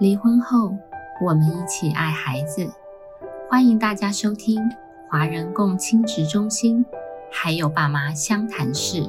[0.00, 0.76] 离婚后，
[1.20, 2.68] 我们一起爱孩子。
[3.48, 4.60] 欢迎大家收听
[5.08, 6.84] 华人共亲职中心，
[7.30, 9.08] 还有爸妈相谈室。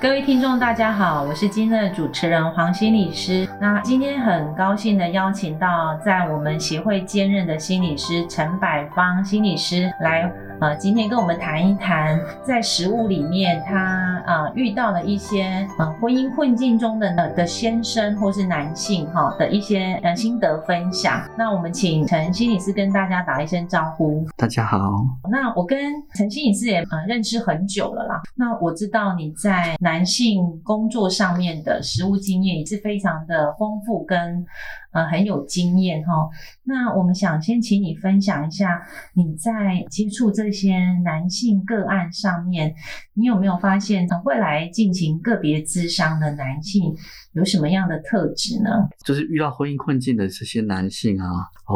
[0.00, 3.46] 各位听众，大家好，我是今天的主持人黄心理师。
[3.60, 10.32] 那今天很高兴的邀请到在我们协会兼任的心理师陈百芳心理师来。
[10.60, 21.22] 呃，今天跟我们谈一谈，在食物里面，他呃遇到了一些呃婚姻困境中的的先生或是男性哈的一些呃心得分享。
[21.38, 24.26] 那我们请陈心理师跟大家打一声招呼。
[24.36, 24.78] 大家好。
[25.30, 28.20] 那我跟陈心理师也呃认识很久了啦。
[28.36, 34.44] 那我知道你在男性工作上面的实务经验也是非常的丰富跟。
[34.92, 36.28] 呃，很有经验哈。
[36.64, 38.82] 那我们想先请你分享一下，
[39.14, 42.74] 你在接触这些男性个案上面，
[43.14, 46.94] 你有没有发现会来进行个别咨商的男性
[47.32, 48.70] 有什么样的特质呢？
[49.04, 51.26] 就是遇到婚姻困境的这些男性啊，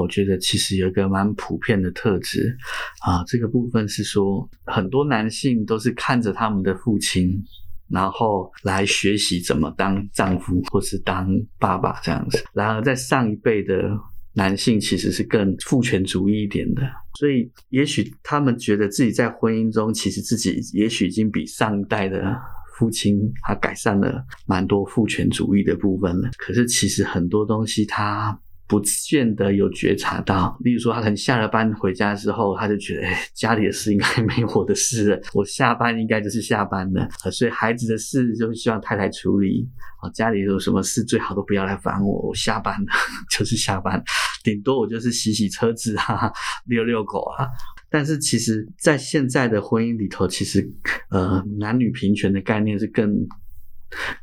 [0.01, 2.57] 我觉得其实有一个蛮普遍的特质
[3.05, 7.43] 啊，这个部分是说，很多男性都是看着他们的父亲。
[7.87, 12.43] 然后来学习怎么当丈夫或是当爸爸这样子。
[12.55, 13.91] 然而，在上一辈的
[14.33, 16.83] 男性其实是更父权主义一点的，
[17.19, 22.37] 所以也许他们觉得自己在婚姻中，其实自己也许已经比上一代的
[22.77, 26.31] 父亲他改善了蛮多父权主义的部分了。
[26.37, 28.39] 可是，其实很多东西他。
[28.67, 39.69] 不见得有觉察到，例如说，他可能下了班回家之后，他就觉得，哎，家里的事应该 没我的事了，我下班应该就是下班了，所以孩子的事就希望太太处理，
[40.01, 42.87] 啊，家里有什么事最好都不要来烦我，我下班了
[43.31, 44.03] 就是下班，
[44.45, 46.31] 顶多我就是洗洗车子啊，
[46.71, 47.49] 遛遛狗啊。
[47.91, 50.73] 但是其实，在现在的婚姻里头，其实，
[51.11, 53.27] 呃，男女平权的概念是更。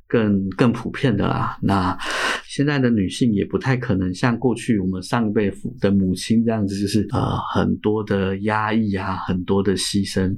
[0.06, 1.98] 更更普遍的啦，那
[2.46, 5.50] 现在的女性也不太可能像过去我们上一辈
[5.80, 10.30] 的母亲这样子，就是呃很多的压抑啊，很多的牺牲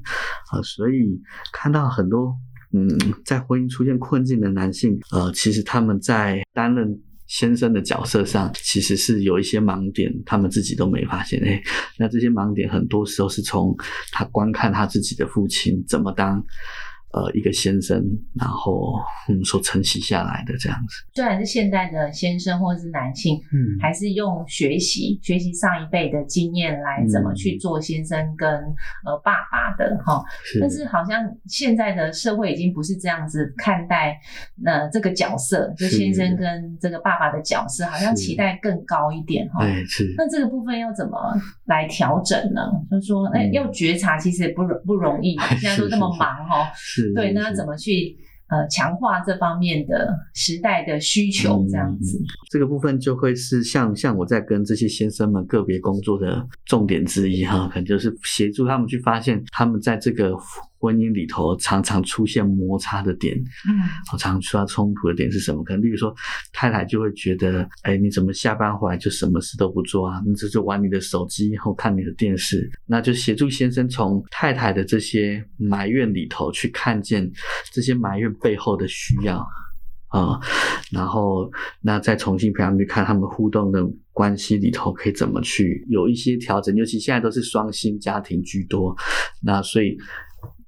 [0.51, 1.19] 啊，所以
[1.51, 2.31] 看到很多
[2.73, 2.88] 嗯
[3.25, 6.88] 在婚姻出现困境的男性，呃，其实他们在担任
[7.28, 11.41] 先生的角色上，其实是有一些盲点，他们自己都没发现。
[11.44, 11.61] 哎，
[11.97, 13.75] 那这些盲点很多时候是从
[14.11, 16.44] 他观看他自己的父亲怎么当。
[17.13, 18.03] 呃，一个先生，
[18.34, 28.50] 然后嗯，所承袭下来的这样子，虽然是现代的先生或者是男性，嗯，还是用学习学习上一辈的经验来怎么去做先生跟
[29.06, 30.23] 呃爸爸的哈，
[30.59, 34.19] 但是好像现在的社会已经不是这样子看待
[34.56, 39.63] 那这个角色，就先生跟这个爸爸的角色，好像期待更高一点哈。
[39.63, 40.13] 对，是。
[40.18, 42.62] 那这个部分要怎么来调整呢？
[42.91, 46.72] 就是说，哎，要觉察其实也不容不容易， 现在都这么忙哈。
[47.16, 48.16] 对，那怎么去
[48.47, 51.66] 呃强化这方面的时代的需求？
[51.69, 52.19] 这样子，
[52.52, 60.35] 这个部分就会是像像我在跟这些先生们个别工作的重点之一哈，可能就是协助他们去发现他们在这个。
[60.83, 63.71] 婚姻里头常常出现摩擦的点，嗯，
[64.05, 65.63] 常常出现冲突的点是什么？
[65.63, 66.13] 可能比如说
[66.51, 70.22] 太太就会觉得，哎，你怎么下班回来就什么事都不做啊？
[70.27, 72.69] 你只是玩你的手机或看你的电视？
[72.85, 77.31] 那就协助先生从太太的这些埋怨里头去看见
[77.72, 79.39] 这些埋怨背后的需要
[80.09, 80.38] 啊，
[80.91, 81.49] 然后
[81.79, 88.93] 那再重新培养去看他们互动的关系里头可以怎么去有一些调整，尤其现在都是双薪家庭居多，
[89.41, 89.97] 那所以。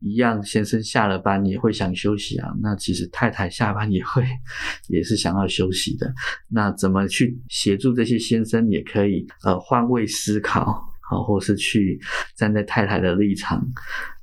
[0.06, 2.54] 一样，先生下了班也会想休息啊。
[2.62, 4.24] 那其实太太下班也会，
[4.88, 6.14] 也是想要休息的。
[6.48, 10.80] 那怎么去协助这些先生，也可以呃换位思考，
[11.10, 12.00] 好，或是去
[12.36, 13.68] 站在太太的立场，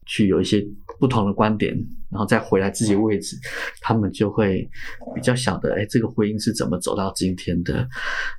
[0.07, 0.65] 去有一些
[1.01, 1.75] 不同的观点，
[2.13, 3.37] 然后再回来自己位置，
[3.81, 4.71] 他们就会
[5.17, 7.89] 比较晓得，哎，这个婚姻是怎么走到今天的。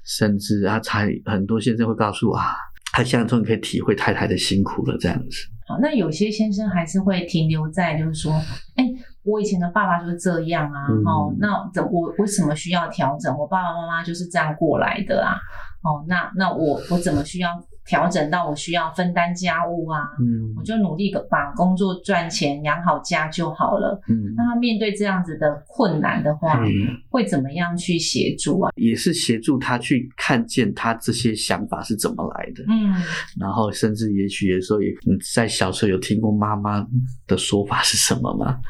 [0.05, 2.55] 甚至啊，才很多先生会告诉我啊，
[2.93, 5.49] 他现在终于可以体会太太的辛苦了，这样子。
[5.73, 8.31] 好，那有些先生还是会停留在，就是说，
[8.75, 8.87] 哎，
[9.23, 13.35] 我以前的爸爸就是这样啊，哦，那怎我为什么需要调整？
[13.35, 15.33] 我爸爸妈妈就是这样过来的啊，
[15.83, 17.49] 哦，那那我我怎么需要？
[17.85, 24.01] 调整到我需要分担家务啊，嗯，我就努力把工作赚钱养好家就好了。
[24.07, 26.63] 嗯，那他面对这样子的困难的话，
[27.09, 28.71] 会怎么样去协助啊？
[28.77, 32.63] 也是协助他去看见他这些想法是怎么来的。
[32.69, 32.93] 嗯，
[33.37, 34.87] 然后甚至也许有时候也
[35.35, 36.87] 在小时候有听过妈妈
[37.27, 38.61] 的说法是什么吗？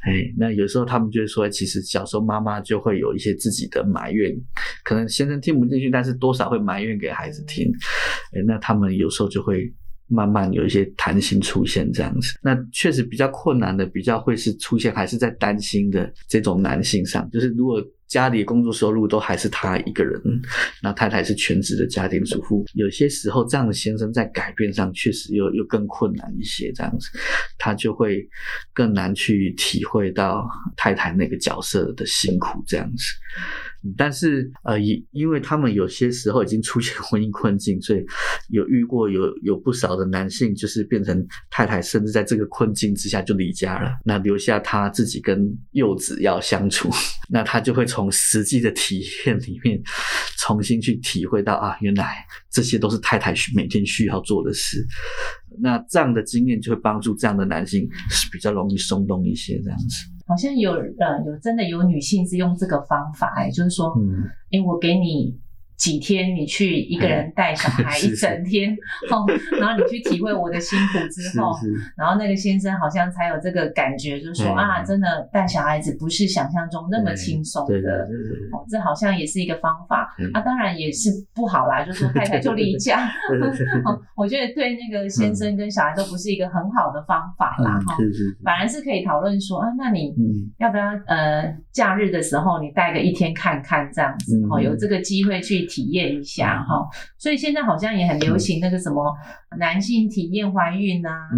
[0.00, 4.34] 哎，那有时候他们就会说，其实小时候妈妈就会有一些自己的埋怨，
[4.84, 7.70] 可能先生听不进去，但是多少会埋怨给孩子听。
[8.32, 9.72] 哎，那他们有时候就会
[10.06, 12.38] 慢慢有一些弹性出现这样子。
[12.42, 17.82] 那确实比较困难的，比较会是出现还是在担心的这种男性上，就是如果。
[18.10, 20.20] 家里工作收入都还是他一个人，
[20.82, 22.64] 那太太是全职的家庭主妇。
[22.74, 27.08] 有些时候，这样的先生在改变上确实又又更困难一些，这样子，
[27.56, 28.28] 他就会
[28.74, 30.44] 更难去体会到
[30.76, 33.04] 太太那个角色的辛苦，这样子。
[33.96, 38.04] 但是，呃，因因为他们有些时候已经出现 婚姻困境，所以
[38.48, 46.90] 有遇过有有不少的男性，就是变成太太，甚至在这个困境之下就离家了，那留下他自己跟幼子要相处，
[47.30, 49.80] 那他就会从实际的体验里面
[50.38, 54.86] 重新去体会到啊，原来这些都是太太需每天需要做的事。
[55.60, 60.06] 那这样的经验就会帮助这样的男性是比较容易松动一些，这样子。
[60.30, 63.92] 好像有呃有真的有女性是用这个方法哎，就是说，
[64.52, 65.36] 哎，我给你。
[65.80, 68.70] 几天你去一个人带小孩 一整天，
[69.10, 69.24] 哦，
[69.58, 71.56] 然后你去体会我的辛苦之后，
[71.96, 78.04] 然后那个先生好像才有这个感觉，就是说啊，真的带小孩子不是想象中那么轻松的，
[78.52, 80.14] 哦，这好像也是一个方法。
[80.34, 83.08] 啊，当然也是不好啦，就说太太就离家，
[83.86, 87.96] 哦，我觉得对那个先生跟小孩都不是一个很好的方法啦，哈，
[88.44, 90.12] 反而是可以讨论说啊，那你
[90.58, 95.69] 要不要呃假日的时候你带个一天看看这样子，哦，有这个机会去。
[95.70, 96.84] 体验一下哈，
[97.16, 99.16] 所以现在好像也很流行那个什么
[99.56, 101.30] 男性体验怀孕啊，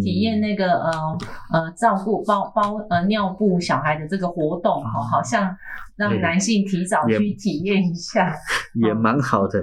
[0.00, 0.90] 体验那个呃
[1.52, 5.54] 呃照顾包包呃尿布小孩的这个活动哈，好像
[5.96, 8.32] 让男性提早去体验一下，
[8.86, 9.60] 也蛮好的。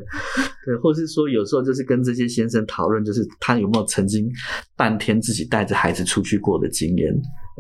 [0.66, 4.30] 对，或是说有时候就是跟这些先生讨论，就是他有没有曾经
[4.76, 7.14] 半天自己带着孩子出去过的经验。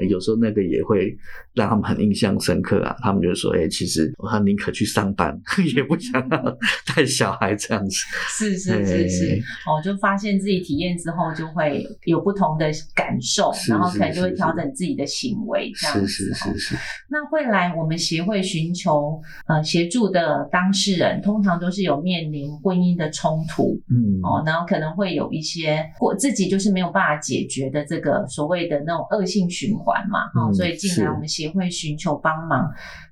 [0.05, 1.15] 有时候那个也会
[1.53, 5.35] 让他们很印象深刻啊，他们就说：“哎，其实他宁可去上班，
[5.75, 6.57] 也不想要
[6.95, 7.95] 带小孩这样子。”
[8.37, 16.07] 是是是是，哦，就发现自己体验之后就会有不同的感受，然后可能就会调整自己的行为这样子。
[16.07, 16.75] 是是是是。
[17.09, 29.86] 那会来我们协会寻求呃协助的当事人，通常都是有面临婚姻的冲突，嗯，哦，然后可能会有一些或自己就是没有办法解决的这个所谓的那种恶性循环。
[29.87, 32.69] 管嘛，哈，所以进来我们协会寻求帮忙。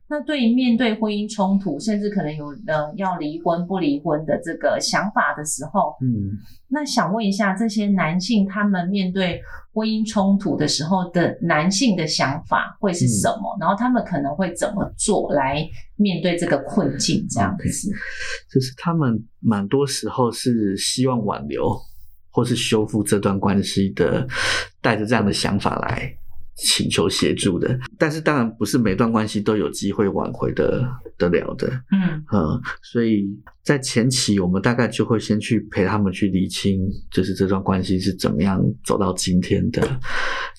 [0.07, 6.38] 那对于面对婚姻冲突，甚至可能有呃要离婚不离婚的这个想法的时候，嗯，
[6.68, 9.42] 那想问一下这些男性，他们面对
[9.74, 13.57] 婚姻冲突的时候的男性的想法会是什么？
[13.60, 17.25] 然后他们可能会怎么做来面对这个困境？
[17.28, 17.89] 这样子，
[18.54, 21.75] 就是他们蛮多时候是希望挽留
[22.30, 24.28] 或是修复这段关系的，
[24.83, 26.16] 带着这样的想法来。
[26.56, 30.88] 请求协助的，但是当然不是每段关系都有机会挽回的
[31.18, 32.24] 得了的，嗯。
[32.31, 33.28] 嗯，所以
[33.62, 40.00] 在前期我们大概就会先去陪他们去理清，就是这段关系是怎么样走到今天的，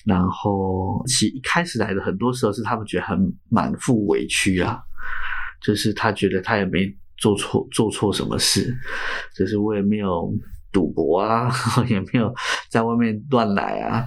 [0.05, 3.17] 然后其一开始来的很多时候是他们觉得很
[3.49, 4.79] 满腹委屈啊，
[5.61, 8.71] 就是他觉得他也没做错做错什么事，
[9.35, 10.31] 就是我也没有。
[10.71, 11.51] 赌博啊，
[11.89, 12.33] 也没有
[12.69, 14.05] 在外面乱来啊，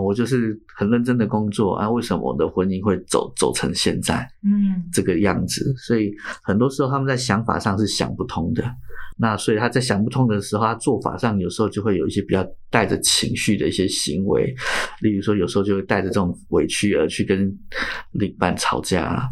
[0.00, 1.88] 我就是很认真的工作啊。
[1.90, 5.74] 为什么我的婚姻会走走成现在，嗯，这个样子？
[5.76, 6.10] 所以
[6.42, 8.64] 很多时候他们在想法上是想不通的。
[9.20, 14.54] 那所以他在想不通的时候，他做法上有时候就会有一些比较带着情绪的一些行为，
[15.02, 17.52] 例如说有时候就会带着这种委屈而去跟
[18.12, 19.28] 另一半吵架啊。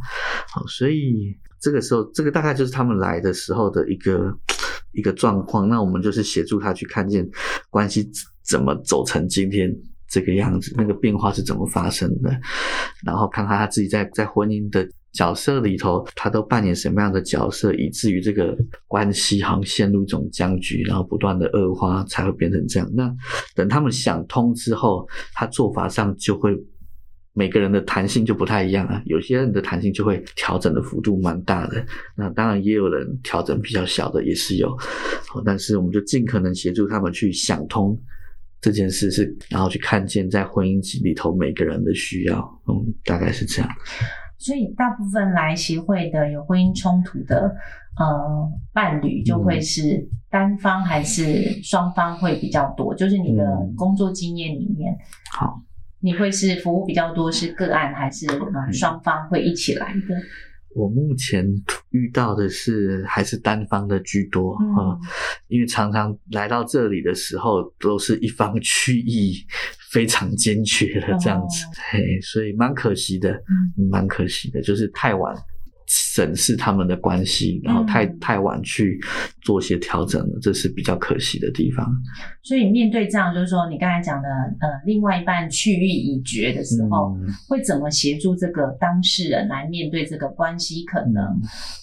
[0.51, 4.37] 好，所以这个时候，这个大概就是他们来的时候的一个。
[4.97, 7.25] 一个状况，那我们就是协助他去看见
[7.71, 8.11] 关系
[8.43, 9.73] 怎么走成今天
[10.09, 12.31] 这个样子，那个变化是怎么发生的，
[13.05, 22.91] 然后看看他自己在在婚姻的角色里头，他都扮演什么样的角色，以至于这个关系好像陷入一种僵局，然后不断的恶化，才会变成这样。
[22.95, 23.15] 那
[23.55, 26.57] 等他们想通之后，他做法上就会。
[27.39, 31.85] 每个人的弹性就不太一样啊，有些人的弹性就会调整的幅度蛮大的，
[32.17, 34.75] 那当然也有人调整比较小的也是有，
[35.45, 37.95] 但是我们就尽可能协助他们去想通
[38.59, 42.39] 这件事，是然后去看见在婚姻里头每个人的需要，
[42.69, 43.71] 嗯，大概是这样。
[44.39, 47.55] 所以大部分来协会的有婚姻冲突的
[47.99, 52.95] 呃伴侣，就会是单方还是双方会比较多？
[52.95, 53.45] 就是你的
[53.77, 54.97] 工作经验里面，
[55.39, 55.61] 好。
[56.01, 58.27] 你会是服务比较多是个案，还是
[58.73, 60.15] 双方会一起来的？
[60.75, 61.43] 我目前
[61.89, 64.93] 遇到的是还是单方的居多啊，
[65.49, 69.35] 因为常常来到这里的时候，都是一方去意
[69.91, 73.43] 非常坚决的这样子，嘿，所以蛮可惜的，
[73.91, 75.35] 蛮可惜的，就是太晚
[75.87, 78.99] 审视他们的关系，然后太太晚去
[79.43, 81.87] 做些调整了，这是比较可惜的地方。
[82.43, 87.17] 所以面对这样，就是说你刚才讲的，呃，另外一半去意已决的时候，
[87.49, 91.25] 会怎么协助这个当事人来面对这个关系可能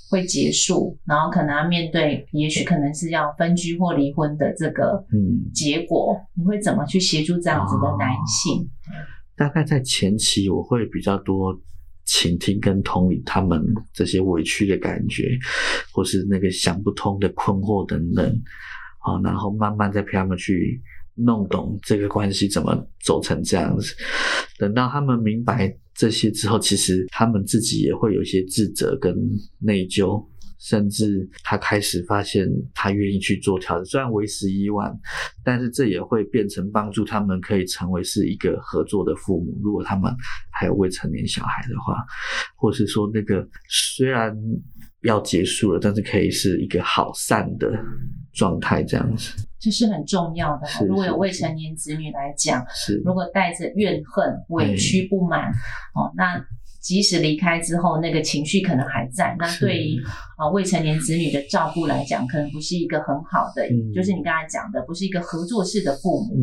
[0.10, 5.06] 会结束，然后可能要面对，也许可能是要分居或离婚的这个
[5.54, 8.70] 结果，你会怎么去协助这样子的男性？
[9.38, 11.58] 大概在前期，我会比较多。
[12.06, 15.38] 倾听跟同理他们这些委屈的感觉，
[15.92, 18.26] 或是那个想不通的困惑等等，
[19.00, 20.82] 啊，然后慢慢再陪他们去
[21.16, 23.96] 弄懂这个关系怎么走成这样子。
[24.58, 29.16] 等到他们明白这些之后，其实他们自己也会有一些自责跟
[29.60, 30.26] 内疚。
[30.64, 34.98] 甚至他开始发现，他愿意去做调整，虽然为时已晚，
[35.44, 39.60] 但是这也会变成帮助他们可以成为是一个合作的父母。
[39.62, 40.10] 如果他们
[40.54, 41.96] 还有未成年小孩的话，
[42.56, 44.34] 或是说那个虽然
[45.02, 47.70] 要结束了，但是可以是一个好散的
[48.34, 50.88] 状态，这样子，这是很重要的。
[50.88, 55.50] 如果有未成年子女来讲，是如果带着怨恨、委屈、不满，
[55.94, 56.42] 哦，那。
[56.84, 59.36] 即使离开之后，那个情绪可能还在。
[59.40, 60.00] 那对于
[60.38, 66.36] 啊未成年子女的照顾来讲，可能不是一个很好的，就是你刚才讲的，不是一个合作式的父母，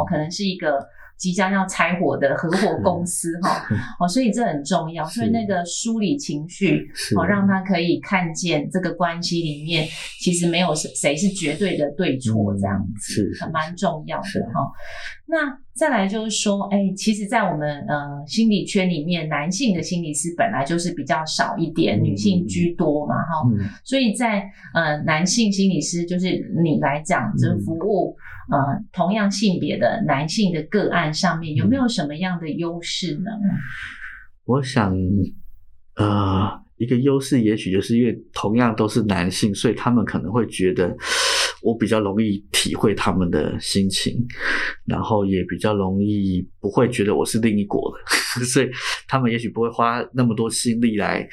[0.00, 0.78] 哦，可能是一个。
[1.18, 3.66] 即将要拆伙的合伙公司哈
[3.98, 5.04] 哦，所以这很重要。
[5.04, 9.86] 所以那个梳理情绪哦，让他可以看见这个关系里面
[10.20, 14.70] 其实没有谁谁是绝对的对错这样子，是蛮重要的哈。
[15.26, 23.46] 那再来就是说，哎，其实，在我们呃心理圈里面，男性的心理师本来就是比较少一点，女性居多嘛哈。
[23.84, 26.30] 所以在呃男性心理师，就是
[26.62, 28.16] 你来讲，就是服务。
[28.50, 28.56] 呃，
[28.92, 33.30] 同样性别的男性的个案上面有没有什么样的优势呢？
[34.44, 34.94] 我想，
[35.96, 40.96] 呃，一个优势也许就是因为同样都是男性，所以他们可能会觉得
[41.60, 44.16] 我比较容易体会他们的心情，
[44.86, 47.92] 然后也比较容易不会觉得我是另一国
[48.38, 48.70] 的， 所以
[49.06, 51.28] 他们也许不会花那么多心力来。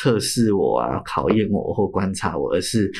[0.00, 2.90] 测试我啊，考验我或观察我，而是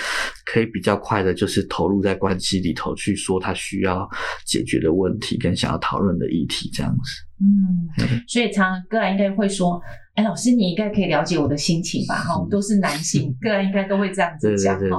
[0.45, 4.07] 可以比较快的，就是投入在关系里头去说他需要
[4.45, 7.01] 解决的问题跟想要讨论的议题，这样子。
[7.41, 7.89] 嗯，
[8.29, 9.81] 所以常个人应该会说。
[10.21, 12.15] 哎，老师，你应该可以了解我的心情吧？
[12.15, 14.99] 哈，都是男性， 个人应该都会这样子讲哈。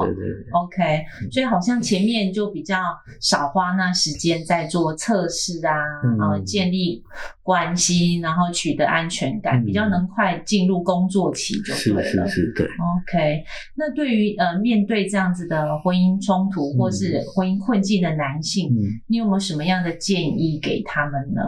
[0.51, 2.81] OK，所以好像前面就比较
[3.19, 5.75] 少花那时间在做测试啊，
[6.19, 7.03] 啊，建立
[7.43, 12.27] 关系，然后取得安全感，比较能快进入工作期就对了。
[12.27, 12.65] 是是是，对。
[12.65, 13.43] OK，
[13.75, 18.73] 那对于呃面对这样子的婚姻冲突或是婚姻困境的男性，
[19.05, 21.41] 你有没有什么样的建议给他们呢？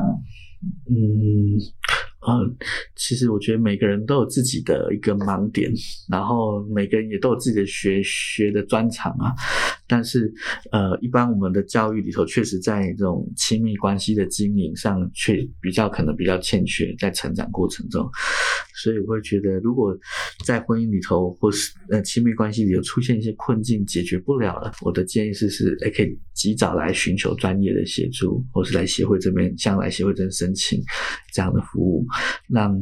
[0.91, 1.57] 嗯。
[2.27, 2.55] 嗯，
[2.95, 5.71] 其实我觉得每个人都有自己的一个盲点，
[6.09, 9.33] 然后每个人也都有自己的学学的专长啊。
[9.93, 10.33] 但是，
[10.71, 18.09] 呃，一般我们的教育里头，确实在这种亲密关系的经营上，却比较可能比较欠缺，在成长过程中。
[18.81, 19.95] 所以我会觉得，如果
[20.43, 30.81] 在婚姻里头或是呃亲密关系里有出现一些困境，解决不了了，我的建议是是，可以及早来寻求专业的协助，或是来协会这边向来协会这边申请
[31.31, 32.03] 这样的服务。
[32.49, 32.75] 让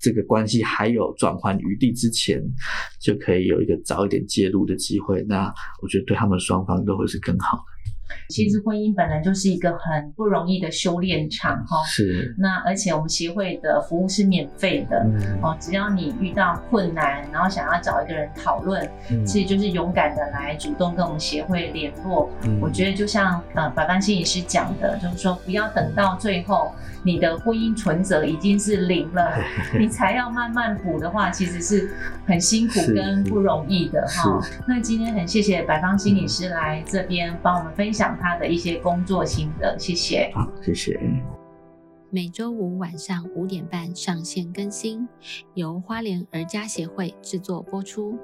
[0.00, 2.42] 这个关系还有转换余地之前，
[3.00, 5.22] 就可以有一个早一点介入的机会。
[5.28, 7.69] 那我觉得对他们双方都会是更好的。
[8.30, 11.84] 其实婚姻本来就是一个很不容易的修炼场，哈。
[11.84, 12.34] 是。
[12.38, 15.04] 那而且我们协会的服务是免费的，
[15.42, 18.88] 哦，只要你遇到困难，然后想要找一个人讨论，
[19.26, 22.30] 其实就是勇敢的来主动跟我们协会联络。
[22.60, 26.72] 我觉得就像呃百般心理师讲的，就是说不要等到最后
[27.02, 29.32] 你的婚姻存折已经是零了，
[29.76, 31.90] 你才要慢慢补的话，其实是
[32.26, 34.40] 很辛苦跟不容易的哈。
[34.68, 38.16] 那今天很谢谢百方心理师来这边帮我们分享。
[38.20, 40.30] 讲他的一些工作心得，谢谢。
[40.34, 41.00] 好，谢谢。
[42.10, 45.08] 每周五晚上五点半上线更新，
[45.54, 48.18] 由花莲儿家协会制作播出。